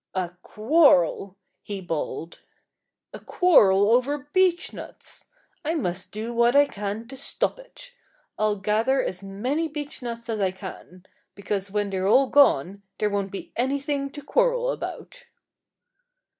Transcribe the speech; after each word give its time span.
"A 0.15 0.31
quarrel!" 0.41 1.37
he 1.61 1.79
bawled. 1.79 2.39
"A 3.13 3.19
quarrel 3.19 3.91
over 3.91 4.31
beechnuts! 4.33 5.25
I 5.63 5.75
must 5.75 6.11
do 6.11 6.33
what 6.33 6.55
I 6.55 6.65
can 6.65 7.07
to 7.07 7.15
stop 7.15 7.59
it. 7.59 7.91
I'll 8.35 8.55
gather 8.55 9.03
as 9.03 9.23
many 9.23 9.67
beechnuts 9.69 10.27
as 10.27 10.39
I 10.39 10.49
can; 10.53 11.05
because 11.35 11.69
when 11.69 11.91
they're 11.91 12.07
all 12.07 12.29
gone 12.31 12.81
there 12.97 13.11
won't 13.11 13.29
be 13.31 13.53
anything 13.55 14.09
to 14.13 14.23
quarrel 14.23 14.71
about." 14.71 15.25